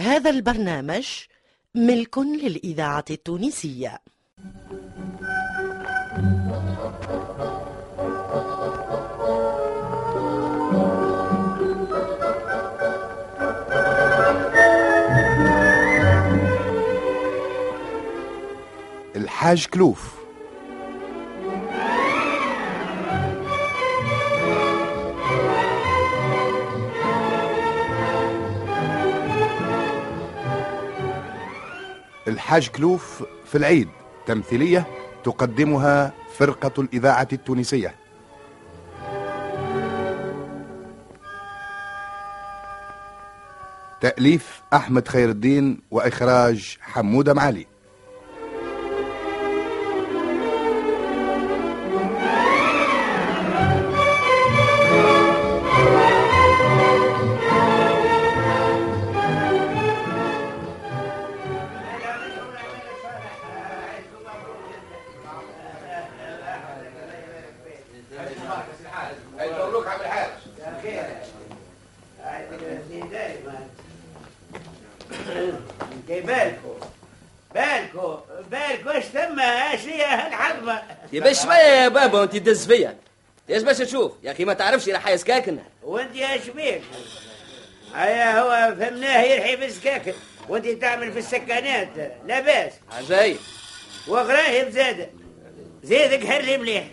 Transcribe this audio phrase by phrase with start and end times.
[0.00, 1.06] هذا البرنامج
[1.74, 3.98] ملك للإذاعة التونسية.
[19.16, 20.19] الحاج كلوف.
[32.30, 33.88] الحاج كلوف في العيد
[34.26, 34.86] تمثيلية
[35.24, 37.94] تقدمها فرقة الإذاعة التونسية.
[44.00, 47.66] تأليف أحمد خير الدين وإخراج حمودة معالي.
[81.12, 82.96] يبقى شوية يا بابا وانت تدز فيا.
[83.50, 86.82] إيش باش تشوف يا أخي ما تعرفش راح يسكاكن وانت إيش بيك
[87.94, 90.12] هيا هو فهمناه يرحي في السكاكن.
[90.48, 91.88] وانت تعمل في السكانات
[92.26, 92.72] لا باس.
[92.92, 93.36] عجايب
[94.08, 95.10] وغراهب زاد.
[95.82, 96.84] زيدك حري مليح.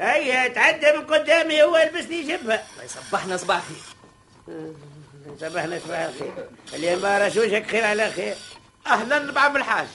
[0.00, 4.74] هيا تعدى من قدامي هو لبسني جبهه صبحنا صباح خير
[5.40, 6.32] صباحنا صباح الخير.
[6.74, 8.34] اللي ما رشوشك خير على خير.
[8.86, 9.86] أهلا بعم الحاج.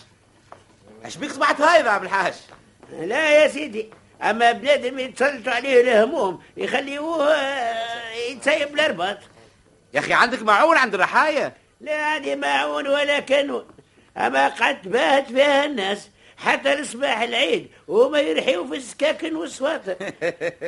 [1.05, 2.33] اش بيك صبحت هاي عم الحاج؟
[2.91, 3.89] لا يا سيدي
[4.21, 9.17] أما بنادم يتسلطوا عليه الهموم يخليوه آه، يتسيب الأرباط.
[9.93, 11.53] يا أخي عندك معون عند الرحايا.
[11.81, 13.65] لا عندي معون ولا كانون
[14.17, 19.95] أما قد باهت فيها الناس حتى لصباح العيد وما يرحيوا في السكاكن والسواطر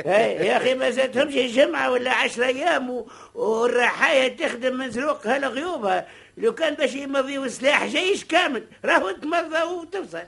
[0.06, 3.06] هاي يا أخي ما زادهمش جمعة ولا عشرة أيام
[3.36, 10.24] والرحايا تخدم من سروقها لغيوبها لو كان باش يمضيوا سلاح جيش كامل راهو تمضى وتوصل.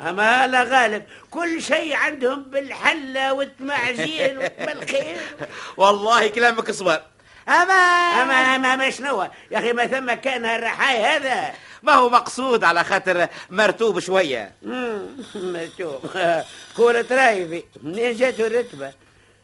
[0.00, 1.02] اما هلا غالب.
[1.30, 5.16] كل شيء عندهم بالحلة والتمعجين والخير.
[5.76, 7.02] والله كلامك صبر.
[7.48, 7.74] اما
[8.22, 11.52] اما اما اما شنو يا أخي ما ثم كأن الرحاي هذا.
[11.82, 14.52] ما هو مقصود على خاطر مرتوب شوية.
[14.62, 16.10] مم، مكتوب
[16.76, 17.64] كورة رايفي.
[17.82, 18.92] منين جاته الرتبة.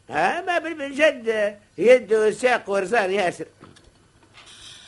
[0.09, 3.45] اما بالجد يده ساق ورزان ياسر.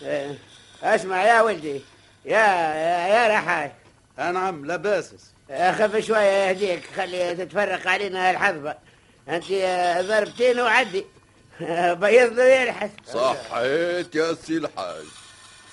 [0.04, 0.36] آه،
[0.84, 1.82] أسمع يا ولدي.
[2.26, 3.72] يا يا, يا رحاي.
[4.18, 8.76] نعم لا باسس خف شوية يهديك خلي تتفرق علينا الحظبة
[9.30, 11.06] أنت آه، ضربتين وعدي.
[12.02, 12.90] بيض له يلحس.
[13.14, 15.06] صحيت يا سي الحاج.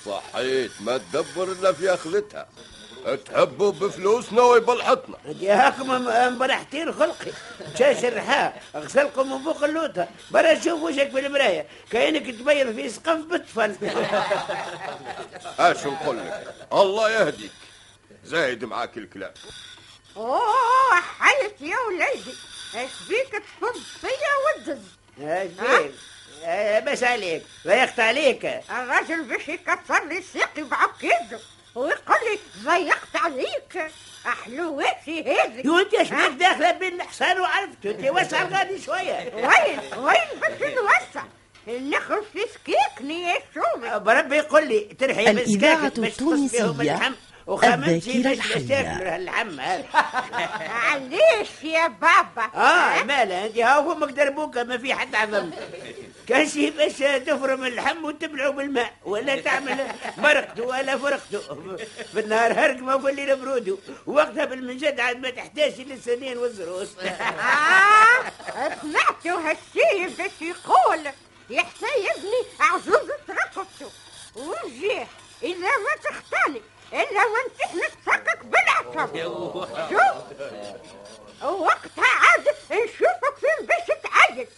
[0.07, 2.47] صحيت ما تدبر إلا في أخذتها.
[3.25, 5.17] تحبوا بفلوسنا ويبلحطنا.
[5.29, 7.33] انت هاكم مبرحتين خلقي.
[7.79, 11.67] شاش الرحاء اغسلكم من فوق اللوطة برا شوف وجهك في المراية.
[11.91, 13.77] كأنك تبيض في سقف بطفل.
[15.59, 17.51] اش نقول لك؟ الله يهديك.
[18.25, 19.33] زايد معاك الكلام
[20.17, 22.35] أوه حيت يا وليدي
[22.75, 24.83] إيش بيك تصب فيا وتدز
[25.19, 25.93] زين
[26.45, 27.43] آه، بس عليك.
[27.67, 28.45] ضيقت عليك.
[28.71, 31.41] الراجل باش يكسر لي ساقي بعكيده
[31.75, 33.93] ويقول لي ضيقت عليك.
[34.27, 39.33] احلواتي هذه يو انت إيش بيك داخله بين الحصان وعرفت؟ أنت وسع غادي شوية.
[39.35, 41.25] وين وين باش نوسع
[41.69, 46.65] نخرج في سكيكني يا شومي بربي يقول لي ترحي الإذاعة التونسية.
[46.65, 47.17] وخمنتي
[47.49, 48.81] الذاكرة الحية.
[48.81, 49.85] هذا
[50.69, 52.51] علاش يا بابا.
[52.55, 55.51] آه مالا أنت؟ هاو فمك دربوكه ما في حد عظم
[56.29, 56.93] كان شي باش
[57.27, 59.87] تفرم اللحم وتبلعه بالماء ولا تعمل
[60.19, 61.41] مرقته ولا فرقته.
[62.15, 66.89] بالنهار هرق ما قول لي برودو وقتها بالمنجد عاد ما تحتاج للسنين والزروس.
[66.99, 68.33] آه
[68.83, 71.13] سمعتوا هالشي باش يقول.
[71.51, 73.91] يحسيبني عزوزة رقبته
[74.37, 75.09] ونجيح
[75.43, 76.61] إذا ما تختاني
[76.93, 79.17] إلا وأنت نتسقك بالعصب
[79.91, 80.23] شوف.
[81.43, 84.49] وقتها عاد نشوفك فين باش تعيد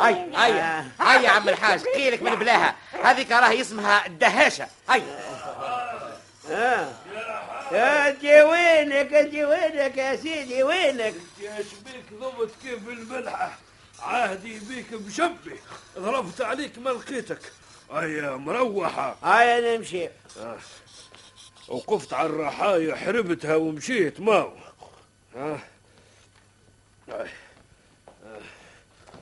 [0.00, 0.52] هاي هاي
[1.00, 2.76] هاي يا عم الحاج قيلك من بلاها.
[3.04, 5.02] هذيك راهي اسمها الدهاشه هاي
[6.50, 6.92] آه.
[7.72, 13.52] يا انت وينك انت وينك يا سيدي وينك؟ إيش بيك ضبط كيف الملحة
[14.02, 15.58] عهدي بيك مشبه.
[15.98, 17.52] ضربت عليك ما لقيتك
[17.92, 19.16] هيا مروحة.
[19.22, 20.08] هاي أنا نمشي
[21.70, 24.50] وقفت على الرحايا حربتها ومشيت ماو.
[25.36, 25.58] ها؟
[27.08, 27.28] هاي.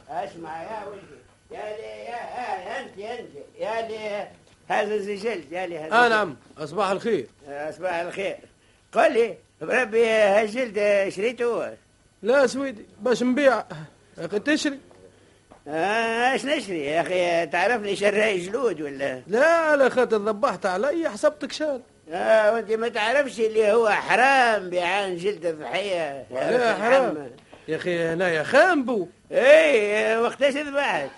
[0.09, 1.03] اسمع يا ولدي.
[1.51, 3.31] يا لي يا, يا انت انت.
[3.59, 4.29] يا لي
[4.69, 6.11] هذا الجلد يا لي هذا الجلد.
[6.11, 6.37] نعم.
[6.59, 7.27] أصباح الخير.
[7.49, 8.39] آه، صباح الخير.
[8.93, 11.77] قل لي بربي هالجلد شريته؟
[12.23, 13.65] لا سويدي باش نبيع.
[14.19, 14.79] أخي تشري.
[15.69, 21.53] آه، إيش نشري؟ يا أخي تعرفني شراي جلود ولا؟ لا على خاطر ذبحت علي حسبتك
[21.53, 21.83] شال
[22.13, 27.31] آه وانت ما تعرفش اللي هو حرام بيعان جلد الضحيه يا لا أخي حرام.
[27.69, 31.11] يا أخي هنايا خامبو اي وقتاش ذبحت؟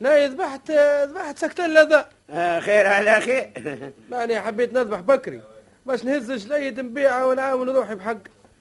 [0.00, 0.70] لا ذبحت
[1.04, 2.08] ذبحت سكتين لذا.
[2.30, 3.50] آه خير على خير
[4.10, 5.40] ماني حبيت نذبح بكري.
[5.86, 8.16] باش نهز جليد نبيعها ونعاون روحي بحق.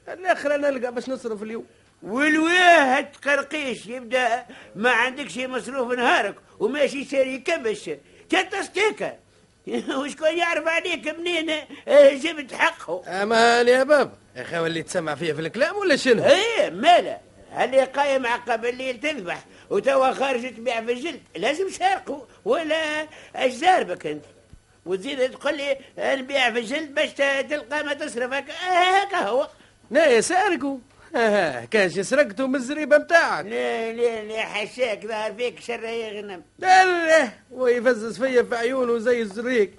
[0.10, 1.66] الآخر أنا نلقى باش نصرف اليوم.
[2.04, 7.90] والواه تقرقيش يبدأ ما عندكش مصروف نهارك وماشي شاري كبش.
[8.30, 9.16] كتستيكا
[10.00, 11.50] وشكون يعرف عليك منين؟
[11.88, 13.24] آه، جبت حقه.
[13.24, 17.20] أمان يا بابا يا أخي اللي تسمع فيا في الكلام ولا شنو؟ إيه مالا
[17.60, 24.08] اللي قايم عقب الليل تذبح وتوا خارج تبيع في الجلد؟ لازم شارقه ولا اش زاربك
[24.08, 24.26] أنت.
[24.86, 27.10] وتزيد تقول لي نبيع في الجلد باش
[27.50, 29.48] تلقى ما تصرف هكا هو.
[29.92, 30.22] لا
[31.14, 33.46] سارقوا كاش سرقتوا من الزريبه متاعك.
[33.46, 36.44] لا لا لا حشاك ظهر فيك شر يغنم.
[36.60, 39.72] لا لا ويفزز فيا في عيونه زي الزريق.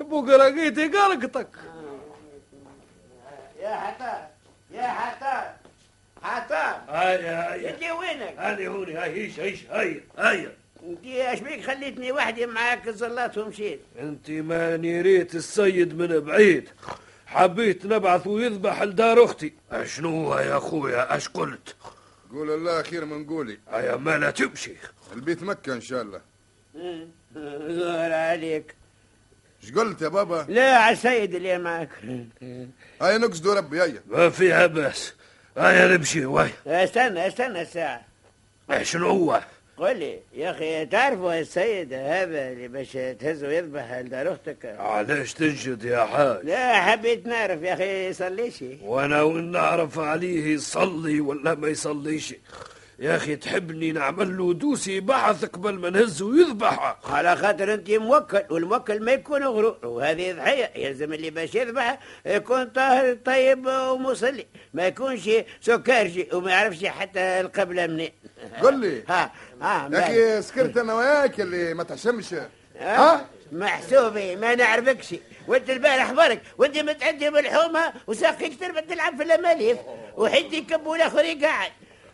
[0.00, 1.48] بوقراقيتي قلقتك.
[3.62, 4.28] يا حطاب
[4.70, 5.56] يا حطاب
[6.22, 7.70] حطاب هيا هيا.
[7.70, 10.52] انت وينك؟ هاني هوني هاي هيش هيش هيا هيا.
[10.82, 16.68] انت اش بيك خليتني وحدي معاك الزلات ومشيت؟ انت ماني ريت السيد من بعيد.
[17.34, 19.52] حبيت نبعث ويذبح لدار أختي.
[19.84, 21.76] شنو هو يا أخويا؟ أش قلت؟
[22.32, 23.58] قول الله خير من قولي.
[23.70, 24.72] هيا ما لا تمشي.
[25.12, 26.20] البيت مكة إن شاء الله.
[27.68, 28.74] زهر عليك.
[29.62, 31.90] إيش قلت يا بابا؟ لا على السيد اللي معك
[33.02, 34.02] هيا نقصدوا ربي هيا.
[34.06, 35.12] ما فيها بس.
[35.56, 38.04] هيا نمشي وي استنى استنى الساعة.
[38.82, 39.44] شنو هو؟
[39.76, 45.84] قل لي يا أخي تعرفوا السيد هذا اللي باش تهزه ويذبح لدار أختك؟ علاش تنجد
[45.84, 51.54] يا حاج؟ لا حبيت نعرف يا أخي يصلي شي وأنا وين نعرف عليه يصلي ولا
[51.54, 52.34] ما يصليش.
[52.98, 58.42] يا أخي تحبني نعمل له دوسي بحث قبل ما نهزه ويذبحها على خاطر أنت موكل
[58.50, 64.46] والموكل ما يكون غرور وهذه ضحية يلزم اللي باش يذبح يكون طاهر طيب ومصلي.
[64.74, 65.30] ما يكونش
[65.60, 68.10] سكرجي وما يعرفش حتى القبلة منين.
[68.62, 69.02] قل لي.
[69.08, 69.32] ها
[69.62, 69.98] ها يا.
[70.38, 72.34] أخي سكرت أنا وياك اللي ما تحشمش.
[72.80, 75.14] ها؟ محسوبي ما نعرفكش.
[75.48, 79.78] وانت البارح برك وانت متعدي بالحومة وساقيك تربى تلعب في الأماليف.
[80.16, 81.70] وحدي يكب والآخر يقعد.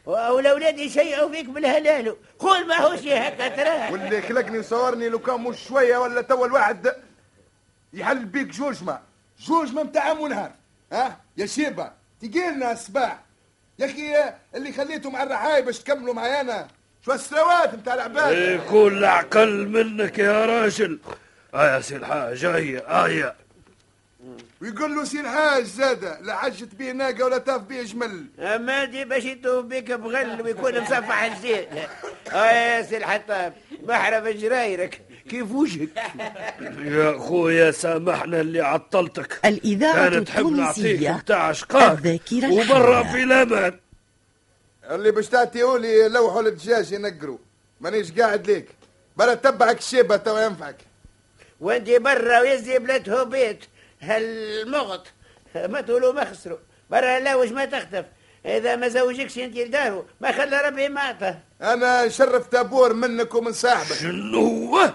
[0.06, 2.16] والاولاد يشيعوا فيك بالهلال.
[2.38, 6.92] قول ما هوش هكا تراه واللي خلقني وصورني لو كان مش شوية ولا توا الواحد
[7.92, 9.00] يحل بيك جوجمة.
[9.40, 10.52] جوجمة متاع عام ونهار
[10.92, 13.18] ها؟ يا شيبة تجيلنا الصباح
[13.78, 16.68] يا أخي اللي خليته مع الرحايب باش تكملوا معايا أنا.
[17.04, 20.98] شو السراوات متاع العباد؟ يكون اعقل منك يا راجل
[21.54, 23.34] هيا سي الحاج هيا
[24.62, 28.26] ويقول له سي الحاج زاده لا عجت بيه ناقة ولا تاف بيه جمل.
[28.38, 31.66] اما دي باش يتوب بك بغل ويكون مصفح الزين
[32.32, 33.52] أه يا سي الحطاب
[34.22, 35.88] في جرايرك كيف وجهك؟
[36.96, 39.40] يا اخويا سامحنا اللي عطلتك.
[39.44, 43.02] الإذاعة كانت تحب نعطيك التونسية بتاع اشقاك الذاكرة وبرا.
[43.02, 43.78] في الامان
[44.90, 47.38] اللي باش تعطيهولي لوحوا الدجاج ينقروا.
[47.80, 48.68] مانيش قاعد ليك.
[49.16, 50.76] بلا تبعك الشيبه توا ينفعك.
[51.60, 53.64] وانت برا ويزي بلته بيت.
[54.00, 55.06] هالمغط
[55.54, 56.58] ما تقولوا ما خسروا.
[56.90, 58.04] برا لا وش ما تختف
[58.46, 63.92] إذا ما زوجكش أنت لدارو ما خلى ربي معطه أنا نشرف تابور منك ومن صاحبك.
[63.92, 64.92] شنو هو؟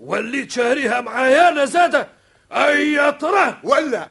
[0.00, 2.08] وليت شاريها معايا أنا زاده
[2.52, 4.08] أي ترى ولا.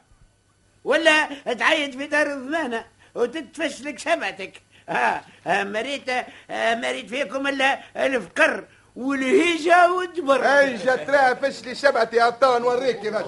[0.84, 2.84] ولا تعيد في دار الضمانة
[3.14, 4.62] وتتفش لك شمعتك.
[4.88, 6.08] ها آه مريت
[6.50, 8.64] آه مريت فيكم إلا الفقر.
[8.96, 13.24] والهيجه والدبر اي جات تراها فشلي شبعتي عطاها نوريك كيفاش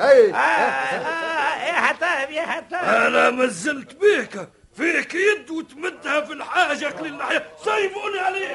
[0.00, 7.02] اي آه آه يا حطاب يا حطاب أنا مازلت بيك فيك يد وتمدها في الحاجة
[7.02, 8.54] للناحية سيبوني عليه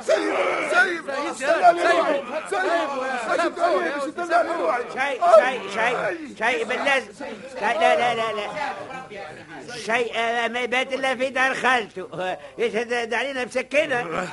[0.00, 0.34] سيب
[0.70, 1.10] سيب
[4.94, 8.46] شاي شاي شاي شاي بالله شاي لا لا لا لا
[10.14, 12.36] آه، ما يبات إلا في دار خالته.
[12.58, 14.28] يشهد علينا بسكينه.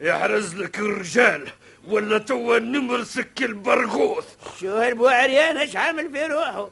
[0.00, 1.48] يحرز لك الرجال
[1.88, 4.26] ولا توا نمرسك البرغوث.
[4.60, 6.70] شو هربو عريان إيش عامل في روحه؟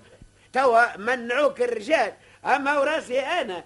[0.53, 2.13] توا منعوك الرجال
[2.45, 3.65] أما وراسي أنا.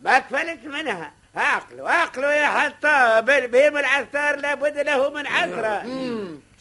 [0.00, 1.12] ما كفلت منها.
[1.36, 3.50] عقلوا عقلوا يا حطاب.
[3.50, 5.82] بهم العثار لابد له من عثره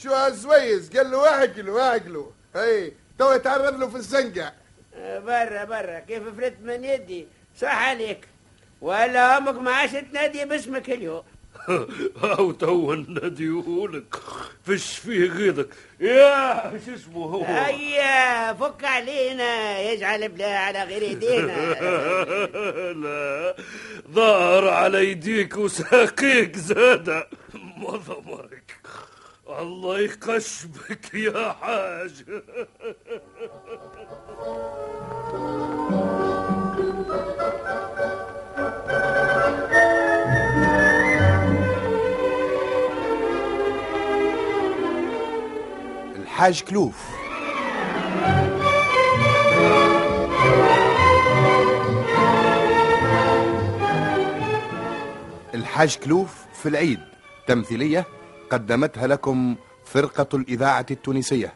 [0.04, 4.54] شو هالزويز؟ قال له اعقلوا اعقلوا أي تو يتعرض له في الزنقة.
[4.98, 6.00] برا برا.
[6.00, 7.28] كيف فلت من يدي؟
[7.62, 8.28] صح عليك.
[8.82, 11.24] ولا أمك ما عادش تنادي باسمك اليوم.
[12.24, 14.16] أو تو نديهولك
[14.66, 15.70] فش فيه غيظك.
[16.00, 19.80] يا شو اسمه هو؟ هيا فك علينا.
[19.80, 21.54] يجعل بلا على غير ايدينا
[23.04, 23.56] لا.
[24.12, 27.24] ظهر على يديك وساقيك زاد.
[27.54, 28.76] مضمك
[29.60, 32.24] الله يقشبك يا حاج.
[46.38, 46.96] الحاج كلوف.
[55.54, 57.00] الحاج كلوف في العيد
[57.48, 58.06] تمثيلية
[58.50, 61.54] قدمتها لكم فرقة الإذاعة التونسية.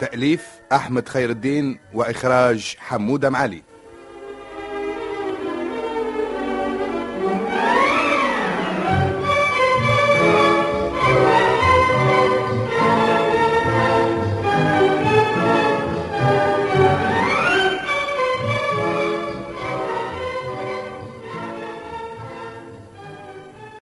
[0.00, 3.62] تأليف أحمد خير الدين وإخراج حمودة معالي.